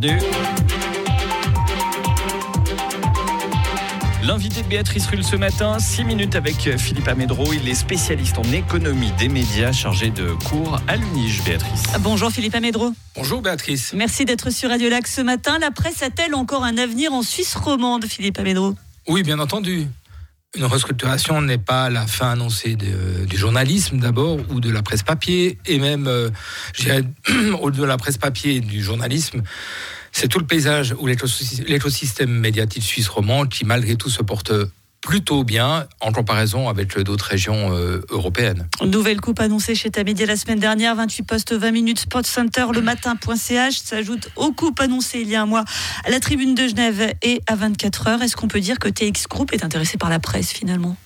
bienvenue. 0.00 0.26
L'invité 4.22 4.62
de 4.62 4.68
Béatrice 4.68 5.06
Rulle 5.06 5.24
ce 5.24 5.36
matin, 5.36 5.78
6 5.78 6.04
minutes 6.04 6.36
avec 6.36 6.76
Philippe 6.78 7.08
Amédro. 7.08 7.52
Il 7.52 7.68
est 7.68 7.74
spécialiste 7.74 8.38
en 8.38 8.44
économie 8.52 9.12
des 9.18 9.28
médias, 9.28 9.72
chargé 9.72 10.10
de 10.10 10.32
cours 10.48 10.80
à 10.88 10.96
l'UNIGE, 10.96 11.42
Béatrice. 11.44 11.82
Bonjour 12.00 12.30
Philippe 12.30 12.54
Amédro. 12.54 12.92
Bonjour 13.14 13.42
Béatrice. 13.42 13.92
Merci 13.92 14.24
d'être 14.24 14.50
sur 14.50 14.70
Radio 14.70 14.88
Lac 14.88 15.06
ce 15.06 15.20
matin. 15.20 15.58
La 15.58 15.70
presse 15.70 16.02
a-t-elle 16.02 16.34
encore 16.34 16.64
un 16.64 16.78
avenir 16.78 17.12
en 17.12 17.22
Suisse 17.22 17.54
romande, 17.54 18.04
Philippe 18.06 18.38
Amédro 18.38 18.74
Oui, 19.08 19.22
bien 19.22 19.38
entendu. 19.38 19.86
Une 20.56 20.64
restructuration 20.64 21.40
n'est 21.42 21.58
pas 21.58 21.90
la 21.90 22.08
fin 22.08 22.32
annoncée 22.32 22.74
du 22.74 23.36
journalisme 23.36 23.98
d'abord 24.00 24.38
ou 24.50 24.60
de 24.60 24.68
la 24.68 24.82
presse 24.82 25.04
papier 25.04 25.58
et 25.64 25.78
même, 25.78 26.08
euh, 26.08 26.28
au-delà 27.60 27.82
de 27.82 27.86
la 27.86 27.96
presse 27.96 28.18
papier 28.18 28.56
et 28.56 28.60
du 28.60 28.82
journalisme, 28.82 29.42
c'est 30.10 30.26
tout 30.26 30.40
le 30.40 30.46
paysage 30.46 30.92
ou 30.98 31.06
l'écosystème 31.06 32.30
médiatique 32.30 32.82
suisse 32.82 33.08
romand 33.08 33.46
qui 33.46 33.64
malgré 33.64 33.94
tout 33.94 34.10
se 34.10 34.22
porte 34.22 34.52
plutôt 35.00 35.44
bien 35.44 35.86
en 36.00 36.12
comparaison 36.12 36.68
avec 36.68 36.98
d'autres 36.98 37.24
régions 37.24 37.74
euh, 37.74 38.02
européennes. 38.10 38.68
Nouvelle 38.84 39.20
coupe 39.20 39.40
annoncée 39.40 39.74
chez 39.74 39.90
Tamedia 39.90 40.26
la 40.26 40.36
semaine 40.36 40.58
dernière, 40.58 40.94
28 40.94 41.22
postes, 41.22 41.52
20 41.52 41.70
minutes, 41.70 42.00
Sport 42.00 42.26
Center 42.26 42.66
le 42.74 42.82
matin.ch 42.82 43.78
s'ajoute 43.78 44.28
aux 44.36 44.52
coupes 44.52 44.80
annoncées 44.80 45.20
il 45.20 45.28
y 45.28 45.36
a 45.36 45.42
un 45.42 45.46
mois 45.46 45.64
à 46.04 46.10
la 46.10 46.20
tribune 46.20 46.54
de 46.54 46.68
Genève 46.68 47.14
et 47.22 47.40
à 47.46 47.56
24 47.56 48.08
heures. 48.08 48.22
Est-ce 48.22 48.36
qu'on 48.36 48.48
peut 48.48 48.60
dire 48.60 48.78
que 48.78 48.88
TX 48.88 49.26
Group 49.28 49.52
est 49.52 49.64
intéressé 49.64 49.96
par 49.96 50.10
la 50.10 50.18
presse 50.18 50.52
finalement? 50.52 50.96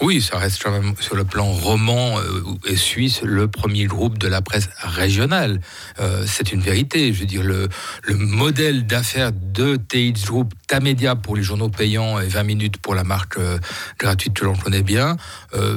Oui, 0.00 0.20
ça 0.20 0.38
reste 0.38 0.62
quand 0.62 0.72
même 0.72 0.94
sur 0.98 1.14
le 1.14 1.24
plan 1.24 1.44
roman 1.44 2.18
euh, 2.18 2.42
et 2.66 2.76
suisse 2.76 3.22
le 3.22 3.48
premier 3.48 3.84
groupe 3.84 4.18
de 4.18 4.26
la 4.26 4.42
presse 4.42 4.68
régionale. 4.78 5.60
Euh, 6.00 6.24
c'est 6.26 6.52
une 6.52 6.60
vérité. 6.60 7.12
Je 7.12 7.20
veux 7.20 7.26
dire, 7.26 7.42
le, 7.42 7.68
le 8.02 8.16
modèle 8.16 8.86
d'affaires 8.86 9.30
de 9.32 9.76
TX 9.76 10.26
Group, 10.26 10.52
Tamedia 10.66 11.14
pour 11.14 11.36
les 11.36 11.42
journaux 11.42 11.68
payants 11.68 12.18
et 12.18 12.26
20 12.26 12.42
minutes 12.42 12.76
pour 12.78 12.94
la 12.94 13.04
marque 13.04 13.38
euh, 13.38 13.58
gratuite 13.98 14.34
que 14.34 14.44
l'on 14.44 14.56
connaît 14.56 14.82
bien, 14.82 15.16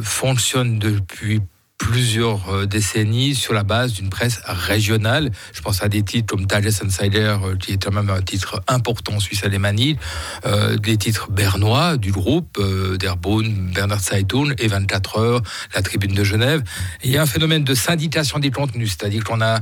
fonctionne 0.02 0.80
depuis 0.80 1.42
plusieurs 1.78 2.50
euh, 2.50 2.66
décennies 2.66 3.36
sur 3.36 3.54
la 3.54 3.64
base 3.64 3.94
d'une 3.94 4.10
presse 4.10 4.42
régionale. 4.46 5.32
Je 5.54 5.62
pense 5.62 5.84
à 5.84 5.90
des 5.90 6.04
titres 6.04 6.28
comme 6.28 6.48
Tages 6.48 6.82
Insider, 6.84 7.38
euh, 7.44 7.56
qui 7.56 7.74
est 7.74 7.84
quand 7.84 7.92
même 7.94 8.10
un 8.10 8.22
titre 8.22 8.62
important 8.68 9.20
Suisse 9.20 9.44
alémanique, 9.44 10.00
euh, 10.46 10.78
des 10.78 10.98
titres 10.98 11.32
bernois 11.32 11.98
du 11.98 12.12
groupe, 12.12 12.58
euh, 12.60 12.98
d'Erbonne, 12.98 13.72
Bernard 13.74 14.00
Zeitung 14.00 14.54
et 14.58 14.68
24 14.68 15.18
heures, 15.18 15.42
la 15.76 15.82
Tribune 15.82 16.14
de 16.14 16.24
Genève. 16.24 16.64
il 17.04 17.12
y 17.12 17.18
a 17.18 17.22
un 17.22 17.28
phénomène 17.28 17.64
de 17.64 17.74
syndication 17.74 18.40
des 18.40 18.52
contenus, 18.52 18.96
c'est-à-dire 18.98 19.24
qu'on 19.24 19.42
a 19.42 19.60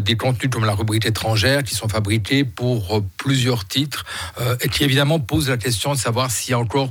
des 0.00 0.16
contenus 0.16 0.50
comme 0.50 0.64
la 0.64 0.74
rubrique 0.74 1.06
étrangère 1.06 1.62
qui 1.62 1.74
sont 1.74 1.88
fabriqués 1.88 2.44
pour 2.44 3.02
plusieurs 3.16 3.66
titres 3.66 4.04
et 4.60 4.68
qui 4.68 4.84
évidemment 4.84 5.20
posent 5.20 5.48
la 5.48 5.56
question 5.56 5.92
de 5.92 5.98
savoir 5.98 6.30
s'il 6.30 6.52
y 6.52 6.54
a 6.54 6.58
encore 6.58 6.90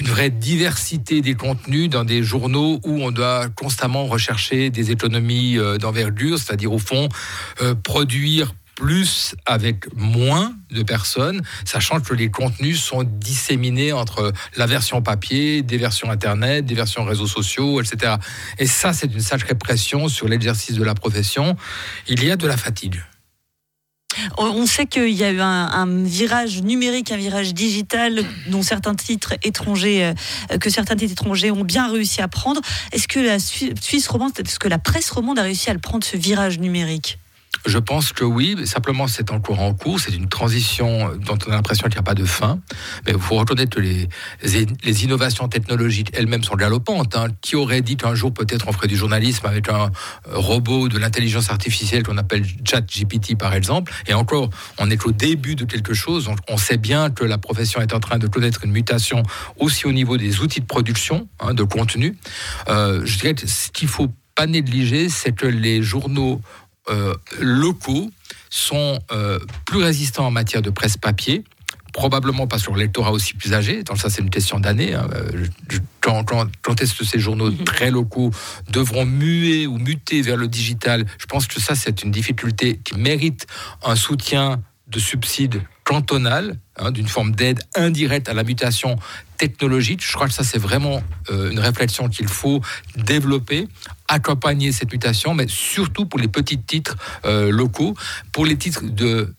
une 0.00 0.08
vraie 0.08 0.30
diversité 0.30 1.20
des 1.20 1.34
contenus 1.34 1.90
dans 1.90 2.04
des 2.04 2.22
journaux 2.22 2.80
où 2.84 3.02
on 3.02 3.10
doit 3.10 3.48
constamment 3.50 4.06
rechercher 4.06 4.70
des 4.70 4.90
économies 4.90 5.58
euh, 5.58 5.76
d'envergure, 5.76 6.38
c'est-à-dire 6.38 6.72
au 6.72 6.78
fond 6.78 7.08
euh, 7.60 7.74
produire 7.74 8.54
plus 8.76 9.34
avec 9.44 9.94
moins 9.94 10.54
de 10.70 10.82
personnes, 10.82 11.42
sachant 11.66 12.00
que 12.00 12.14
les 12.14 12.30
contenus 12.30 12.82
sont 12.82 13.02
disséminés 13.02 13.92
entre 13.92 14.32
la 14.56 14.64
version 14.64 15.02
papier, 15.02 15.60
des 15.60 15.76
versions 15.76 16.10
Internet, 16.10 16.64
des 16.64 16.74
versions 16.74 17.04
réseaux 17.04 17.26
sociaux, 17.26 17.82
etc. 17.82 18.14
Et 18.58 18.66
ça, 18.66 18.94
c'est 18.94 19.12
une 19.12 19.20
sacrée 19.20 19.54
pression 19.54 20.08
sur 20.08 20.28
l'exercice 20.28 20.76
de 20.76 20.82
la 20.82 20.94
profession. 20.94 21.56
Il 22.08 22.24
y 22.24 22.30
a 22.30 22.36
de 22.36 22.46
la 22.46 22.56
fatigue. 22.56 23.02
On 24.38 24.66
sait 24.66 24.86
qu'il 24.86 25.10
y 25.10 25.24
a 25.24 25.30
eu 25.30 25.40
un, 25.40 25.86
virage 26.04 26.62
numérique, 26.62 27.12
un 27.12 27.16
virage 27.16 27.54
digital 27.54 28.24
dont 28.48 28.62
certains 28.62 28.94
titres 28.94 29.34
étrangers, 29.42 30.12
euh, 30.52 30.58
que 30.58 30.70
certains 30.70 30.96
titres 30.96 31.12
étrangers 31.12 31.50
ont 31.50 31.64
bien 31.64 31.90
réussi 31.90 32.20
à 32.20 32.28
prendre. 32.28 32.60
Est-ce 32.92 33.08
que 33.08 33.20
la 33.20 33.38
Suisse 33.38 34.08
romande, 34.08 34.32
est-ce 34.38 34.58
que 34.58 34.68
la 34.68 34.78
presse 34.78 35.10
romande 35.10 35.38
a 35.38 35.42
réussi 35.42 35.70
à 35.70 35.74
le 35.74 35.80
prendre 35.80 36.04
ce 36.04 36.16
virage 36.16 36.58
numérique? 36.58 37.19
Je 37.66 37.78
pense 37.78 38.12
que 38.12 38.24
oui, 38.24 38.56
simplement 38.66 39.06
c'est 39.06 39.30
encore 39.30 39.60
en 39.60 39.74
cours, 39.74 40.00
c'est 40.00 40.14
une 40.14 40.28
transition 40.28 41.10
dont 41.16 41.38
on 41.46 41.50
a 41.50 41.54
l'impression 41.54 41.88
qu'il 41.88 41.96
n'y 41.96 42.00
a 42.00 42.02
pas 42.02 42.14
de 42.14 42.24
fin. 42.24 42.60
Mais 43.06 43.12
il 43.12 43.20
faut 43.20 43.36
reconnaître 43.36 43.76
que 43.76 43.80
les, 43.80 44.08
innovations 45.04 45.48
technologiques 45.48 46.10
elles-mêmes 46.14 46.42
sont 46.42 46.56
galopantes. 46.56 47.16
Hein. 47.16 47.28
Qui 47.40 47.56
aurait 47.56 47.80
dit 47.80 47.96
qu'un 47.96 48.14
jour 48.14 48.32
peut-être 48.32 48.68
on 48.68 48.72
ferait 48.72 48.88
du 48.88 48.96
journalisme 48.96 49.46
avec 49.46 49.68
un 49.68 49.90
robot 50.30 50.88
de 50.88 50.98
l'intelligence 50.98 51.50
artificielle 51.50 52.02
qu'on 52.02 52.18
appelle 52.18 52.44
ChatGPT 52.64 53.36
par 53.36 53.54
exemple? 53.54 53.92
Et 54.06 54.14
encore, 54.14 54.50
on 54.78 54.90
est 54.90 55.06
au 55.06 55.12
début 55.12 55.54
de 55.54 55.64
quelque 55.64 55.94
chose. 55.94 56.28
On, 56.48 56.56
sait 56.56 56.76
bien 56.76 57.10
que 57.10 57.24
la 57.24 57.38
profession 57.38 57.80
est 57.80 57.94
en 57.94 58.00
train 58.00 58.18
de 58.18 58.26
connaître 58.26 58.64
une 58.64 58.72
mutation 58.72 59.22
aussi 59.58 59.86
au 59.86 59.92
niveau 59.92 60.16
des 60.16 60.40
outils 60.40 60.60
de 60.60 60.66
production, 60.66 61.28
hein, 61.40 61.54
de 61.54 61.62
contenu. 61.62 62.16
Euh, 62.68 63.02
je 63.04 63.18
dirais 63.18 63.34
que 63.34 63.46
ce 63.46 63.70
qu'il 63.70 63.88
faut 63.88 64.12
pas 64.34 64.46
négliger, 64.46 65.08
c'est 65.08 65.32
que 65.32 65.46
les 65.46 65.82
journaux 65.82 66.40
euh, 66.88 67.14
locaux 67.40 68.10
sont 68.48 68.98
euh, 69.12 69.38
plus 69.66 69.82
résistants 69.82 70.26
en 70.26 70.30
matière 70.30 70.62
de 70.62 70.70
presse 70.70 70.96
papier 70.96 71.44
probablement 71.92 72.46
parce 72.46 72.62
que 72.62 72.70
leur 72.70 72.78
lectorat 72.78 73.12
aussi 73.12 73.34
plus 73.34 73.52
âgé, 73.52 73.82
donc 73.82 73.98
ça 73.98 74.10
c'est 74.10 74.22
une 74.22 74.30
question 74.30 74.60
d'année. 74.60 74.94
Hein. 74.94 75.08
Euh, 75.14 75.46
quand, 76.00 76.24
quand, 76.62 76.80
est-ce 76.80 76.94
que 76.94 77.04
ces 77.04 77.18
journaux 77.18 77.50
mhm. 77.50 77.64
très 77.64 77.90
locaux 77.90 78.30
devront 78.70 79.04
muer 79.04 79.66
ou 79.66 79.78
muter 79.78 80.22
vers 80.22 80.36
le 80.36 80.48
digital? 80.48 81.04
Je 81.18 81.26
pense 81.26 81.46
que 81.46 81.60
ça 81.60 81.74
c'est 81.74 82.02
une 82.02 82.10
difficulté 82.10 82.80
qui 82.82 82.96
mérite 82.96 83.46
un 83.82 83.96
soutien 83.96 84.62
de 84.88 84.98
subsides 84.98 85.62
cantonal, 85.90 86.56
hein, 86.76 86.92
d'une 86.92 87.08
forme 87.08 87.32
d'aide 87.32 87.58
indirecte 87.74 88.28
à 88.28 88.34
la 88.34 88.44
mutation 88.44 88.96
technologique. 89.38 90.06
Je 90.06 90.12
crois 90.12 90.28
que 90.28 90.32
ça, 90.32 90.44
c'est 90.44 90.58
vraiment 90.58 91.02
une 91.30 91.58
réflexion 91.58 92.08
qu'il 92.08 92.28
faut 92.28 92.60
développer 92.94 93.66
accompagner 94.06 94.70
cette 94.70 94.92
mutation, 94.92 95.34
mais 95.34 95.46
surtout 95.48 96.06
pour 96.06 96.20
les 96.20 96.28
petits 96.28 96.58
titres 96.58 96.96
euh, 97.24 97.50
locaux, 97.50 97.96
pour 98.32 98.46
les 98.46 98.56
titres 98.56 98.84
de, 98.84 99.34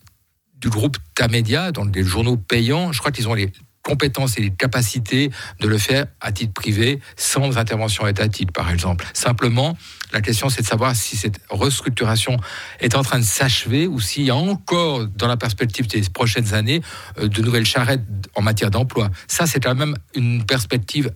du 0.56 0.68
groupe 0.68 0.98
Tamedia, 1.14 1.72
dans 1.72 1.86
des 1.86 2.04
journaux 2.04 2.36
payants, 2.36 2.92
je 2.92 2.98
crois 2.98 3.12
qu'ils 3.12 3.28
ont 3.28 3.34
les 3.34 3.50
compétences 3.82 4.38
et 4.38 4.42
les 4.42 4.50
capacités 4.50 5.30
de 5.60 5.68
le 5.68 5.78
faire 5.78 6.06
à 6.20 6.32
titre 6.32 6.52
privé, 6.52 7.00
sans 7.16 7.58
intervention 7.58 8.06
étatique, 8.06 8.52
par 8.52 8.70
exemple. 8.70 9.04
Simplement, 9.12 9.76
la 10.12 10.20
question, 10.20 10.48
c'est 10.48 10.62
de 10.62 10.66
savoir 10.66 10.94
si 10.94 11.16
cette 11.16 11.40
restructuration 11.50 12.36
est 12.80 12.94
en 12.94 13.02
train 13.02 13.18
de 13.18 13.24
s'achever 13.24 13.86
ou 13.86 14.00
s'il 14.00 14.24
y 14.24 14.30
a 14.30 14.36
encore, 14.36 15.06
dans 15.06 15.26
la 15.26 15.36
perspective 15.36 15.86
des 15.86 16.02
prochaines 16.02 16.54
années, 16.54 16.80
euh, 17.18 17.28
de 17.28 17.42
nouvelles 17.42 17.66
charrettes 17.66 18.02
en 18.34 18.42
matière 18.42 18.70
d'emploi. 18.70 19.10
Ça, 19.26 19.46
c'est 19.46 19.60
quand 19.60 19.74
même 19.74 19.96
une 20.14 20.44
perspective 20.44 21.12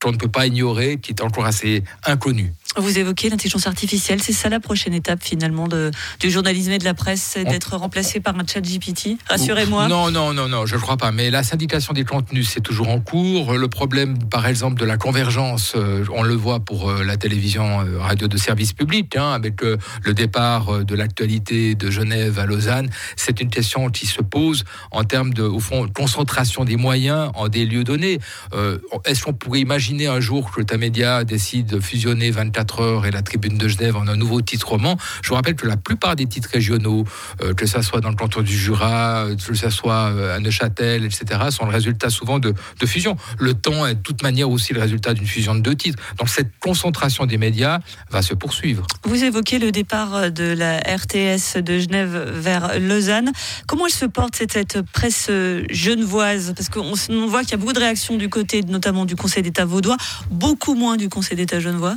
qu'on 0.00 0.12
ne 0.12 0.16
peut 0.16 0.28
pas 0.28 0.46
ignorer, 0.46 0.98
qui 0.98 1.12
est 1.12 1.22
encore 1.22 1.46
assez 1.46 1.82
inconnue. 2.04 2.52
Vous 2.76 2.98
évoquez 2.98 3.30
l'intelligence 3.30 3.66
artificielle, 3.66 4.20
c'est 4.22 4.32
ça 4.32 4.48
la 4.48 4.60
prochaine 4.60 4.94
étape 4.94 5.22
finalement 5.22 5.68
de, 5.68 5.90
du 6.18 6.30
journalisme 6.30 6.72
et 6.72 6.78
de 6.78 6.84
la 6.84 6.94
presse, 6.94 7.36
d'être 7.36 7.76
remplacé 7.76 8.20
par 8.20 8.36
un 8.36 8.44
chat 8.46 8.60
GPT 8.60 9.16
Rassurez-moi. 9.28 9.88
Non, 9.88 10.10
non, 10.10 10.34
non, 10.34 10.48
non, 10.48 10.66
je 10.66 10.74
ne 10.74 10.80
crois 10.80 10.96
pas. 10.96 11.12
Mais 11.12 11.30
la 11.30 11.42
syndication 11.42 11.92
des 11.92 12.04
contenus, 12.04 12.48
c'est 12.48 12.60
toujours 12.60 12.88
en 12.88 13.00
cours. 13.00 13.54
Le 13.54 13.68
problème, 13.68 14.18
par 14.18 14.46
exemple, 14.46 14.80
de 14.80 14.84
la 14.84 14.96
convergence, 14.96 15.74
euh, 15.76 16.04
on 16.12 16.22
le 16.22 16.34
voit 16.34 16.60
pour 16.60 16.90
euh, 16.90 17.04
la 17.04 17.16
télévision 17.16 17.80
euh, 17.80 17.98
radio 17.98 18.26
de 18.26 18.36
service 18.36 18.72
public, 18.72 19.16
hein, 19.16 19.30
avec 19.32 19.62
le 19.62 20.14
départ 20.14 20.84
de 20.84 20.94
l'actualité 20.94 21.74
de 21.74 21.90
Genève 21.90 22.38
à 22.38 22.46
Lausanne. 22.46 22.90
C'est 23.16 23.40
une 23.40 23.50
question 23.50 23.88
qui 23.90 24.06
se 24.06 24.20
pose 24.20 24.64
en 24.90 25.04
termes 25.04 25.32
de, 25.32 25.42
au 25.42 25.60
fond, 25.60 25.88
concentration 25.88 26.64
des 26.64 26.76
moyens 26.76 27.30
en 27.34 27.48
des 27.48 27.64
lieux 27.66 27.84
donnés. 27.84 28.18
Est-ce 29.04 29.22
qu'on 29.24 29.32
pourrait 29.32 29.60
imaginer 29.60 30.06
un 30.06 30.20
jour 30.20 30.50
que 30.50 30.62
Tamedia 30.62 31.24
décide 31.24 31.66
de 31.66 31.80
fusionner 31.80 32.30
24 32.30 32.63
heures 32.80 33.06
et 33.06 33.10
la 33.10 33.22
Tribune 33.22 33.58
de 33.58 33.68
Genève 33.68 33.96
en 33.96 34.06
un 34.08 34.16
nouveau 34.16 34.40
titre 34.40 34.68
roman. 34.68 34.96
Je 35.22 35.28
vous 35.28 35.34
rappelle 35.34 35.54
que 35.54 35.66
la 35.66 35.76
plupart 35.76 36.16
des 36.16 36.26
titres 36.26 36.48
régionaux, 36.52 37.04
euh, 37.42 37.54
que 37.54 37.66
ce 37.66 37.82
soit 37.82 38.00
dans 38.00 38.10
le 38.10 38.16
canton 38.16 38.42
du 38.42 38.56
Jura, 38.56 39.26
que 39.36 39.54
ce 39.54 39.70
soit 39.70 40.10
euh, 40.10 40.36
à 40.36 40.40
Neuchâtel, 40.40 41.04
etc., 41.04 41.40
sont 41.50 41.66
le 41.66 41.72
résultat 41.72 42.10
souvent 42.10 42.38
de, 42.38 42.50
de. 42.80 42.86
Le 43.38 43.54
temps 43.54 43.86
est 43.86 43.96
de 43.96 44.00
toute 44.00 44.22
manière 44.22 44.48
aussi 44.48 44.72
le 44.72 44.80
résultat 44.80 45.14
d'une 45.14 45.26
fusion 45.26 45.54
de 45.54 45.60
deux 45.60 45.74
titres. 45.74 46.00
Donc 46.18 46.28
cette 46.28 46.50
concentration 46.60 47.26
des 47.26 47.38
médias 47.38 47.80
va 48.10 48.22
se 48.22 48.34
poursuivre. 48.34 48.86
Vous 49.04 49.24
évoquez 49.24 49.58
le 49.58 49.72
départ 49.72 50.30
de 50.30 50.44
la 50.44 50.78
RTS 50.78 51.58
de 51.60 51.78
Genève 51.80 52.30
vers 52.34 52.78
Lausanne. 52.78 53.32
Comment 53.66 53.86
elle 53.86 53.92
se 53.92 54.04
porte 54.06 54.36
cette, 54.36 54.52
cette 54.52 54.82
presse 54.82 55.30
genevoise? 55.70 56.54
Parce 56.56 56.68
qu'on 56.68 56.94
on 57.10 57.26
voit 57.26 57.40
qu'il 57.42 57.52
y 57.52 57.54
a 57.54 57.56
beaucoup 57.56 57.72
de 57.72 57.80
réactions 57.80 58.16
du 58.16 58.28
côté 58.28 58.62
notamment 58.62 59.04
du 59.04 59.16
Conseil 59.16 59.42
d'État 59.42 59.64
vaudois, 59.64 59.96
beaucoup 60.30 60.74
moins 60.74 60.96
du 60.96 61.08
Conseil 61.08 61.36
d'État 61.36 61.60
genevois. 61.60 61.96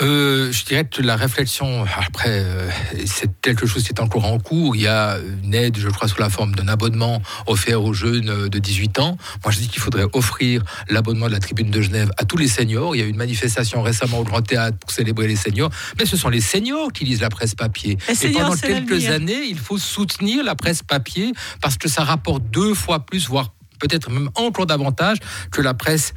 Euh, 0.00 0.50
je 0.50 0.64
dirais 0.64 0.84
que 0.84 1.02
la 1.02 1.14
réflexion, 1.14 1.84
après, 1.96 2.30
euh, 2.30 2.68
c'est 3.06 3.30
quelque 3.40 3.66
chose 3.66 3.84
qui 3.84 3.90
est 3.90 4.00
encore 4.00 4.24
en 4.24 4.38
cours. 4.38 4.74
Il 4.74 4.82
y 4.82 4.88
a 4.88 5.18
une 5.42 5.54
aide, 5.54 5.78
je 5.78 5.88
crois, 5.88 6.08
sous 6.08 6.18
la 6.20 6.30
forme 6.30 6.54
d'un 6.54 6.66
abonnement 6.66 7.22
offert 7.46 7.82
aux 7.82 7.92
jeunes 7.92 8.48
de 8.48 8.58
18 8.58 8.98
ans. 8.98 9.16
Moi, 9.44 9.52
je 9.52 9.58
dis 9.58 9.68
qu'il 9.68 9.80
faudrait 9.80 10.06
offrir 10.12 10.62
l'abonnement 10.88 11.26
de 11.26 11.32
la 11.32 11.38
Tribune 11.38 11.70
de 11.70 11.80
Genève 11.80 12.10
à 12.16 12.24
tous 12.24 12.36
les 12.36 12.48
seniors. 12.48 12.96
Il 12.96 12.98
y 12.98 13.02
a 13.02 13.06
eu 13.06 13.10
une 13.10 13.16
manifestation 13.16 13.82
récemment 13.82 14.18
au 14.18 14.24
Grand 14.24 14.42
Théâtre 14.42 14.76
pour 14.78 14.90
célébrer 14.90 15.28
les 15.28 15.36
seniors. 15.36 15.70
Mais 15.98 16.06
ce 16.06 16.16
sont 16.16 16.28
les 16.28 16.40
seniors 16.40 16.92
qui 16.92 17.04
lisent 17.04 17.20
la 17.20 17.30
presse 17.30 17.54
papier. 17.54 17.96
Et 18.08 18.28
pendant 18.32 18.56
quelques 18.56 19.06
années, 19.06 19.44
il 19.48 19.58
faut 19.58 19.78
soutenir 19.78 20.42
la 20.42 20.56
presse 20.56 20.82
papier 20.82 21.32
parce 21.60 21.76
que 21.78 21.88
ça 21.88 22.02
rapporte 22.02 22.42
deux 22.50 22.74
fois 22.74 23.06
plus, 23.06 23.28
voire 23.28 23.54
peut-être 23.78 24.10
même 24.10 24.30
encore 24.34 24.66
davantage 24.66 25.18
que 25.50 25.60
la 25.60 25.74
presse 25.74 26.14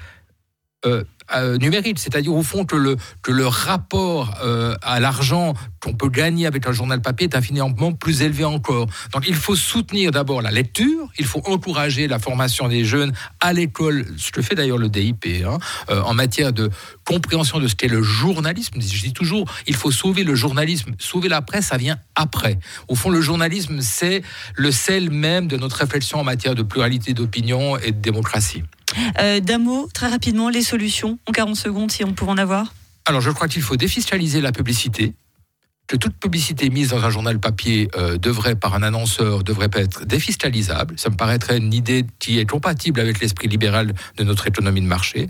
euh, 0.85 1.03
euh, 1.35 1.57
numérique, 1.57 2.00
c'est-à-dire 2.00 2.33
au 2.33 2.44
fond 2.44 2.65
que 2.65 2.75
le, 2.75 2.97
que 3.21 3.31
le 3.31 3.47
rapport 3.47 4.35
euh, 4.44 4.75
à 4.81 5.00
l'argent 5.00 5.53
qu'on 5.81 5.94
peut 5.94 6.09
gagner 6.09 6.47
avec 6.47 6.68
un 6.68 6.71
journal 6.71 7.01
papier 7.01 7.27
est 7.27 7.35
infiniment 7.35 7.94
plus 7.94 8.21
élevé 8.21 8.45
encore. 8.45 8.88
Donc 9.13 9.25
il 9.27 9.35
faut 9.35 9.56
soutenir 9.56 10.12
d'abord 10.12 10.41
la 10.41 10.51
lecture, 10.51 11.09
il 11.19 11.25
faut 11.25 11.41
encourager 11.45 12.07
la 12.07 12.19
formation 12.19 12.68
des 12.68 12.83
jeunes 12.83 13.13
à 13.39 13.53
l'école, 13.53 14.06
ce 14.18 14.31
que 14.31 14.41
fait 14.41 14.56
d'ailleurs 14.56 14.77
le 14.77 14.89
DIP, 14.89 15.25
hein, 15.45 15.57
en 15.89 16.13
matière 16.13 16.53
de 16.53 16.69
compréhension 17.06 17.59
de 17.59 17.68
ce 17.68 17.75
qu'est 17.75 17.88
le 17.88 18.01
journalisme. 18.01 18.81
Je 18.81 19.01
dis 19.01 19.13
toujours, 19.13 19.45
il 19.68 19.75
faut 19.75 19.91
sauver 19.91 20.24
le 20.24 20.35
journalisme, 20.35 20.94
sauver 20.97 21.29
la 21.29 21.41
presse, 21.41 21.68
ça 21.68 21.77
vient 21.77 21.97
après. 22.15 22.59
Au 22.88 22.95
fond, 22.95 23.09
le 23.09 23.21
journalisme, 23.21 23.81
c'est 23.81 24.21
le 24.56 24.71
sel 24.71 25.09
même 25.09 25.47
de 25.47 25.57
notre 25.57 25.77
réflexion 25.77 26.19
en 26.19 26.24
matière 26.24 26.56
de 26.56 26.63
pluralité 26.63 27.13
d'opinion 27.13 27.77
et 27.77 27.91
de 27.91 28.01
démocratie. 28.01 28.63
Euh, 29.20 29.40
d'un 29.40 29.58
mot, 29.58 29.88
très 29.94 30.08
rapidement, 30.08 30.50
les 30.50 30.62
solutions, 30.62 31.20
en 31.28 31.32
40 31.32 31.56
secondes, 31.56 31.92
si 31.92 32.04
on 32.04 32.14
peut 32.14 32.26
en 32.26 32.38
avoir 32.38 32.74
Alors, 33.06 33.22
je 33.22 33.32
crois 33.32 33.48
qu'il 33.48 33.62
faut 33.62 33.78
défiscaliser 33.78 34.42
la 34.42 34.52
publicité 34.52 35.14
que 35.88 35.96
toute 35.96 36.18
publicité 36.18 36.70
mise 36.70 36.90
dans 36.90 37.04
un 37.04 37.10
journal 37.10 37.40
papier 37.40 37.90
euh, 37.96 38.18
devrait, 38.18 38.56
par 38.56 38.76
un 38.76 38.84
annonceur, 38.84 39.44
devrait 39.44 39.70
être 39.74 40.06
défiscalisable. 40.06 40.96
Ça 41.00 41.10
me 41.10 41.16
paraîtrait 41.16 41.58
une 41.58 41.74
idée 41.74 42.06
qui 42.20 42.40
est 42.40 42.46
compatible 42.46 43.00
avec 43.00 43.22
l'esprit 43.22 43.48
libéral 43.48 43.94
de 44.18 44.24
notre 44.24 44.48
économie 44.48 44.82
de 44.82 44.86
marché. 44.86 45.28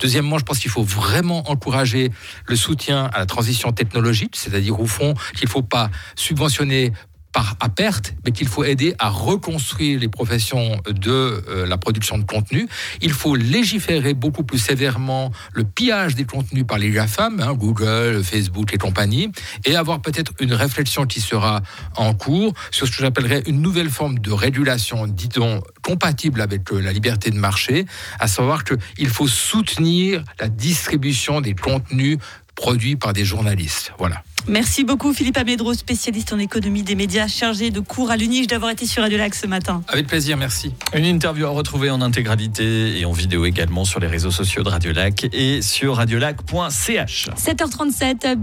Deuxièmement, 0.00 0.38
je 0.38 0.44
pense 0.44 0.58
qu'il 0.58 0.70
faut 0.70 0.82
vraiment 0.82 1.48
encourager 1.48 2.10
le 2.46 2.56
soutien 2.56 3.08
à 3.12 3.20
la 3.20 3.26
transition 3.26 3.70
technologique, 3.70 4.34
c'est-à-dire 4.36 4.80
au 4.80 4.86
fond 4.86 5.14
qu'il 5.36 5.46
ne 5.46 5.50
faut 5.50 5.62
pas 5.62 5.90
subventionner 6.16 6.92
par 7.32 7.56
à 7.60 7.68
perte, 7.68 8.14
mais 8.24 8.32
qu'il 8.32 8.48
faut 8.48 8.64
aider 8.64 8.94
à 8.98 9.08
reconstruire 9.08 10.00
les 10.00 10.08
professions 10.08 10.80
de 10.88 11.10
euh, 11.48 11.66
la 11.66 11.78
production 11.78 12.18
de 12.18 12.24
contenu. 12.24 12.68
Il 13.00 13.12
faut 13.12 13.36
légiférer 13.36 14.14
beaucoup 14.14 14.42
plus 14.42 14.58
sévèrement 14.58 15.30
le 15.52 15.64
pillage 15.64 16.14
des 16.14 16.24
contenus 16.24 16.64
par 16.66 16.78
les 16.78 16.90
GAFAM, 16.90 17.40
hein, 17.40 17.54
Google, 17.54 18.22
Facebook 18.24 18.74
et 18.74 18.78
compagnie, 18.78 19.30
et 19.64 19.76
avoir 19.76 20.00
peut-être 20.00 20.32
une 20.40 20.54
réflexion 20.54 21.06
qui 21.06 21.20
sera 21.20 21.60
en 21.96 22.14
cours 22.14 22.54
sur 22.70 22.86
ce 22.86 22.92
que 22.92 22.98
j'appellerais 22.98 23.42
une 23.46 23.60
nouvelle 23.60 23.90
forme 23.90 24.18
de 24.18 24.32
régulation, 24.32 25.06
dit-on, 25.06 25.62
compatible 25.82 26.40
avec 26.40 26.72
euh, 26.72 26.80
la 26.80 26.92
liberté 26.92 27.30
de 27.30 27.38
marché, 27.38 27.86
à 28.18 28.26
savoir 28.26 28.64
qu'il 28.64 29.08
faut 29.08 29.28
soutenir 29.28 30.24
la 30.38 30.48
distribution 30.48 31.40
des 31.40 31.54
contenus 31.54 32.18
produits 32.54 32.96
par 32.96 33.12
des 33.12 33.24
journalistes. 33.24 33.92
Voilà. 33.98 34.22
Merci 34.48 34.84
beaucoup 34.84 35.12
Philippe 35.12 35.36
Amédro, 35.36 35.74
spécialiste 35.74 36.32
en 36.32 36.38
économie 36.38 36.82
des 36.82 36.94
médias, 36.94 37.28
chargé 37.28 37.70
de 37.70 37.80
cours 37.80 38.10
à 38.10 38.16
l'UNIGE, 38.16 38.46
d'avoir 38.46 38.70
été 38.70 38.86
sur 38.86 39.02
Radio 39.02 39.18
Lac 39.18 39.34
ce 39.34 39.46
matin. 39.46 39.82
Avec 39.88 40.06
plaisir, 40.06 40.36
merci. 40.36 40.72
Une 40.94 41.04
interview 41.04 41.46
à 41.46 41.50
retrouver 41.50 41.90
en 41.90 42.00
intégralité 42.00 42.98
et 42.98 43.04
en 43.04 43.12
vidéo 43.12 43.44
également 43.44 43.84
sur 43.84 44.00
les 44.00 44.06
réseaux 44.06 44.30
sociaux 44.30 44.62
de 44.62 44.68
Radio 44.68 44.92
Lac 44.92 45.26
et 45.32 45.62
sur 45.62 45.96
radiolac.ch. 45.96 47.28
7h37, 47.36 48.40